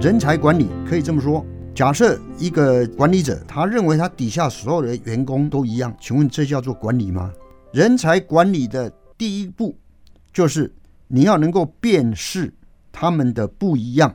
[0.00, 7.32] 人才管理可以这么说：假设一个管理者，他认为他底下所有的员工都一样，请问这叫做管理吗？
[7.72, 8.88] 人才管理的
[9.18, 9.76] 第一步
[10.32, 10.72] 就是
[11.08, 12.54] 你要能够辨识
[12.92, 14.14] 他们的不一样，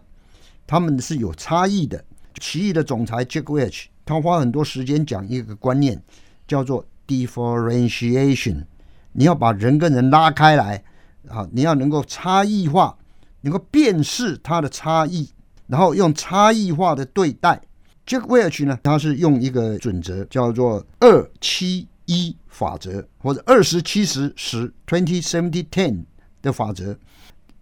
[0.65, 2.01] 他们是有差异的。
[2.39, 6.01] 奇异的总裁 Jack Welch，他花很多时间讲一个观念，
[6.47, 8.63] 叫做 differentiation。
[9.11, 10.81] 你要把人跟人拉开来
[11.27, 12.97] 啊，你要能够差异化，
[13.41, 15.29] 能够辨识它的差异，
[15.67, 17.61] 然后用差异化的对待。
[18.05, 26.03] Jack Welch 呢，他是用一个准则叫做二七一法则，或者二十七十十 twenty seventy ten
[26.41, 26.97] 的法则。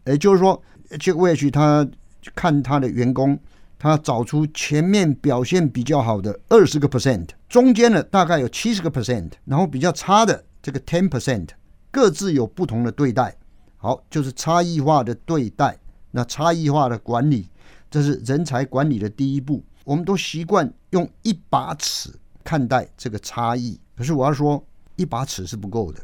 [0.05, 1.87] 也就是说，Jack Welch 他
[2.35, 3.39] 看他的员工。
[3.83, 11.47] 他找出前面表现比较好的二十个 percent，中间的大概有七十个 percent，然后比较差的这个 ten percent，
[11.89, 13.35] 各自有不同的对待。
[13.77, 15.75] 好，就是差异化的对待。
[16.11, 17.47] 那差异化的管理，
[17.91, 19.63] 这是人才管理的第一步。
[19.83, 22.09] 我们都习惯用一把尺
[22.43, 26.01] 看待这个差异，可是我要说，一把尺是不够的，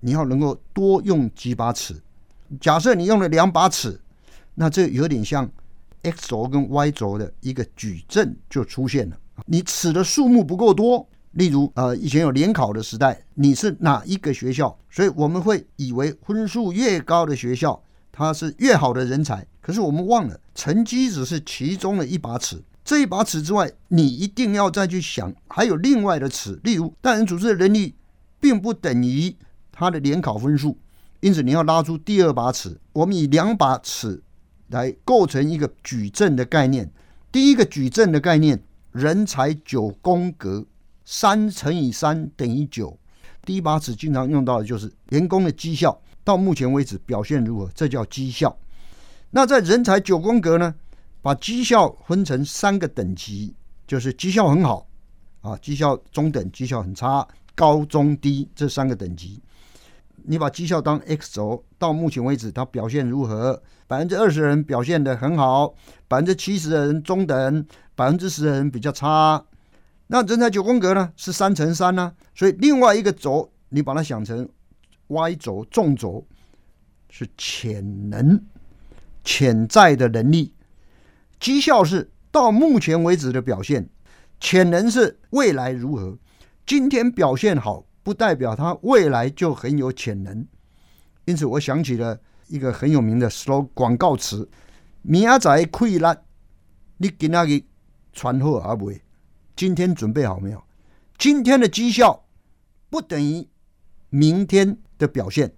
[0.00, 1.94] 你要能够多用几把尺。
[2.60, 4.00] 假设你用了两把尺，
[4.56, 5.48] 那这有点像。
[6.04, 9.16] x 轴跟 y 轴的一个矩阵就出现了。
[9.46, 14.76] 你尺的数目不够多，例如呃，以前有联考的时代，你是哪一个学校？
[14.90, 17.80] 所以我们会以为分数越高的学校，
[18.12, 19.44] 他是越好的人才。
[19.60, 22.62] 可是我们忘了，成绩只是其中的一把尺。
[22.84, 26.60] 这一把尺之外，你一定要再去想，还有另外的尺。
[26.62, 27.94] 例如，大人组织的能力，
[28.38, 29.34] 并不等于
[29.72, 30.78] 他的联考分数。
[31.20, 32.78] 因此，你要拉出第二把尺。
[32.92, 34.22] 我们以两把尺。
[34.68, 36.90] 来构成一个矩阵的概念。
[37.30, 38.58] 第一个矩阵的概念，
[38.90, 40.64] 人才九宫格，
[41.04, 42.98] 三乘以三等于九。
[43.44, 47.70] 第一把尺经常用到的就是员工的绩效，到目前为止表现如何？
[47.74, 48.56] 这叫绩效。
[49.30, 50.74] 那在人才九宫格呢？
[51.20, 53.54] 把绩效分成三个等级，
[53.86, 54.86] 就是绩效很好
[55.40, 59.40] 啊，绩效中等，绩效很差，高中低这三个等级。
[60.24, 63.62] 你把绩效当 x 轴，到目前为止它表现如何？
[63.86, 65.74] 百分之二十的人表现的很好，
[66.08, 69.44] 百分之七十的人中等，百分之十的人比较差。
[70.08, 71.12] 那人才九宫格呢？
[71.16, 72.12] 是三乘三呢？
[72.34, 74.48] 所以另外一个轴，你把它想成
[75.12, 76.26] y 轴，纵轴
[77.08, 78.44] 是潜能、
[79.22, 80.52] 潜在的能力。
[81.38, 83.88] 绩效是到目前为止的表现，
[84.40, 86.18] 潜能是未来如何？
[86.66, 87.84] 今天表现好。
[88.04, 90.44] 不代表他未来就很有潜能，
[91.24, 92.18] 因此我想起了
[92.48, 94.50] 一个很有名的 slow 广告词
[95.02, 96.20] ：“明仔溃烂，
[96.96, 97.62] 你今仔日
[98.12, 98.90] 传货而不？
[99.54, 100.60] 今天准备好没有？
[101.16, 102.24] 今天的绩效
[102.90, 103.46] 不等于
[104.10, 105.52] 明天的表现。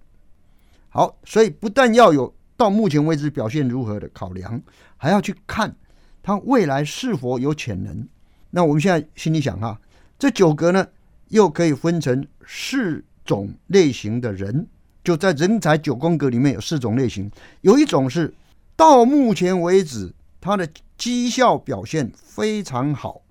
[0.88, 4.62] 好，所以不但要有到目前为止表现如何的考量，
[4.96, 5.76] 还要去看
[6.22, 8.08] 他未来是否有潜能。
[8.50, 9.78] 那我们现在心里想哈，
[10.18, 10.86] 这九格呢？
[11.28, 14.68] 又可以分成四种类型的人，
[15.02, 17.28] 就在人才九宫格里面有四种类型。
[17.62, 18.32] 有一种是
[18.76, 23.22] 到目前为止他的绩效表现非常好，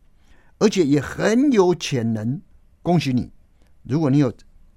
[0.57, 2.41] 而且也很有潜能。
[2.81, 3.31] 恭喜你！
[3.83, 4.33] 如果你有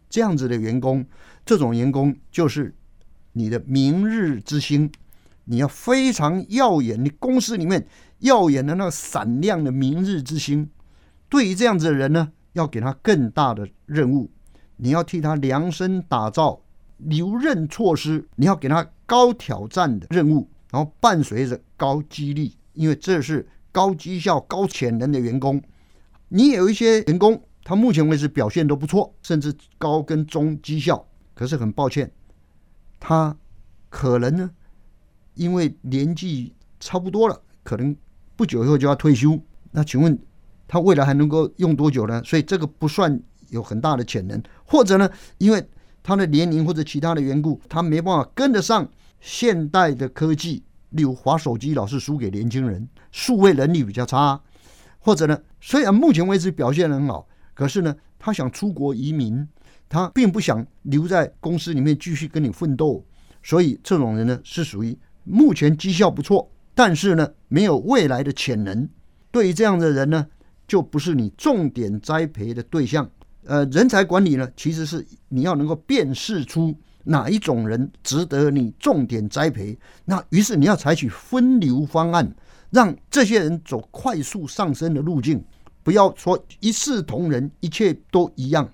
[0.08, 1.04] 这样子的员工，
[1.44, 2.74] 这种员工就是
[3.32, 4.90] 你的明日之星。
[5.44, 7.86] 你要非常耀眼，你公司里面
[8.18, 10.68] 耀眼的那个闪亮的明日之星。
[11.28, 12.32] 对于这样子的人呢？
[12.52, 14.30] 要给他更大的任务，
[14.76, 16.58] 你要替他量身打造
[16.96, 25.62] 留任措施，你要给他高挑战的任务，然后伴随着高激励，因为这是高绩效、高潜能的员工。
[26.28, 27.38] 你有一些员工，
[27.68, 31.04] 他目前为止表现都不错，甚至高跟中绩效，
[31.34, 32.08] 可是很抱歉，
[33.00, 33.36] 他
[33.88, 34.48] 可能呢，
[35.34, 37.96] 因为年纪差不多了，可能
[38.36, 39.36] 不久以后就要退休。
[39.72, 40.16] 那请问？
[40.68, 42.22] 他未来还能够用多久呢？
[42.24, 45.68] 所以这个不算有很大的潜能，或者呢，因为
[46.04, 48.88] 他的年龄或者其他的缘故，他没办法跟得上
[49.20, 50.62] 现代的科技。
[50.90, 54.40] 例如，滑手机老是输给年轻人，数位能力比较差，
[55.00, 57.26] 或者呢，虽然目前为止表现很好，
[57.56, 59.44] 可是呢，他想出国移民，
[59.88, 63.04] 他并不想留在公司里面继续跟你奋斗。
[63.42, 68.88] 所以这种人呢，是属于目前绩效不错，但是呢，没有未来的潜能。
[69.32, 70.24] 对于这样的人呢？
[70.68, 73.08] 就不是你重点栽培的对象。
[73.44, 76.74] 呃，人才管理呢，其实是你要能够辨识出
[77.04, 79.78] 哪一种人值得你重点栽培。
[80.04, 82.34] 那于是你要采取分流方案，
[82.70, 85.40] 让这些人走快速上升的路径，
[85.86, 88.68] 不要说一视同仁，一切都一样。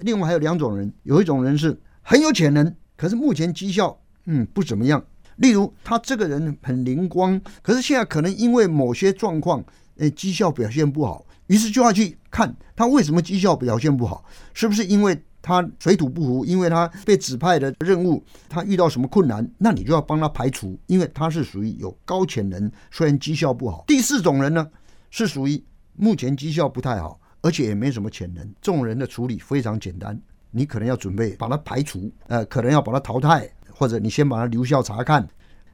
[0.00, 5.00] 另外还有两种人，有一种人是很有潜能，可是目前绩效嗯不怎么样，
[5.36, 9.64] 例如他这个人很灵光，可是现在可能因为某些状况，
[9.98, 23.84] 呃，绩效表现不好，于是就要去看他为什么绩效表现不好，是不是因为他水土不服，因为他被指派的任务他遇到什么困难，那你就要帮他排除，因为他是属于有高潜能，虽然绩效不好。
[23.86, 24.68] 第四种人呢，
[25.08, 25.62] 是属于
[25.98, 30.18] 目前绩效不太好，而且也没什么潜能，这种人的处理非常简单，
[30.50, 33.50] 你可能要准备把他排除，呃，可能要把他淘汰。
[33.70, 35.28] 或者你先把它留校查看，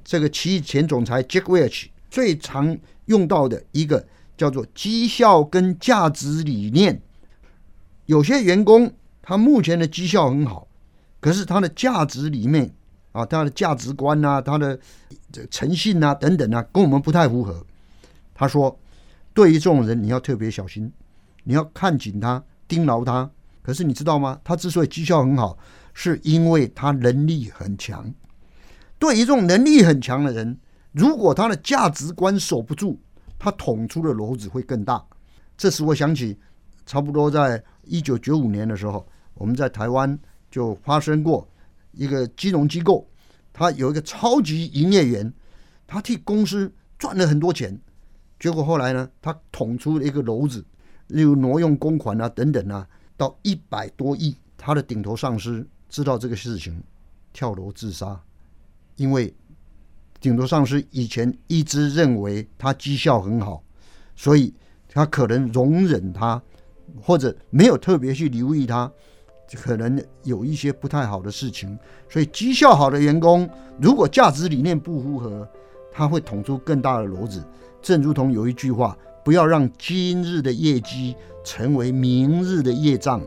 [0.05, 2.77] 这个奇异前总裁 Jack Welch 最常
[3.07, 4.07] 用到的一个
[4.37, 7.01] 叫做绩效跟价值理念。
[8.05, 8.93] 有些员工
[9.23, 10.69] 他目前的绩效很好，
[11.19, 12.71] 可是他的价值里面
[13.13, 14.79] 啊，他的价值观啊，他的
[15.33, 17.65] 这诚信啊等等啊，跟我们不太符合。
[18.35, 18.79] 他说，
[19.35, 20.91] 对于这种人你要特别小心，
[21.43, 23.31] 你要看紧他，盯牢他。
[23.61, 24.41] 可是你知道吗？
[24.43, 25.59] 他之所以绩效很好。
[25.97, 28.13] 是因为他能力很强。
[28.99, 30.59] 对于这种能力很强的人，
[30.91, 32.99] 如果他的价值观守不住，
[33.39, 35.01] 他捅出的篓子会更大。
[35.57, 36.37] 这使我想起，
[36.85, 40.19] 差不多在一九九五年的时候，我们在台湾
[40.51, 41.49] 就发生过
[41.93, 43.09] 一个金融机构，
[43.53, 45.33] 他有一个超级营业员，
[45.87, 47.81] 他替公司赚了很多钱，
[48.39, 50.65] 结果后来呢，他捅出一个篓子，
[51.09, 52.87] 例如挪用公款啊等等啊，
[53.17, 55.67] 到一百多亿，他的顶头上司。
[55.89, 56.83] 知道这个事情，
[57.33, 58.21] 跳楼自杀，
[58.97, 59.33] 因为
[60.21, 63.63] 顶头上司以前一直认为他绩效很好，
[64.17, 64.53] 所以
[64.89, 66.43] 他可能容忍他，
[67.01, 68.91] 或者没有特别去留意他，
[69.55, 71.79] 可能有一些不太好的事情。
[72.11, 73.49] 所以绩效好的员工，
[73.81, 75.49] 如果价值理念不符合，
[75.93, 77.41] 他会捅出更大的篓子。
[77.85, 78.99] 正如同有一句话。
[79.25, 83.23] 不要让今日的业绩成为明日的业障，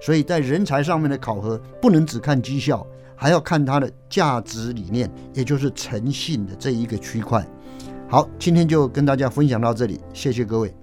[0.00, 7.46] 所以在人才上面的考核不能只看绩效，还要看他的价值理念，也就是诚信的这一个区块。
[8.08, 10.74] 好，今天就跟大家分享到这里，谢谢各位，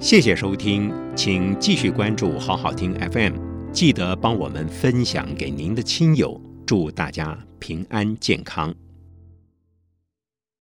[0.00, 3.34] 谢谢收听，请继续关注好好听 FM，
[3.70, 8.74] 记得帮我们分享给您的亲友，祝大家平安健康。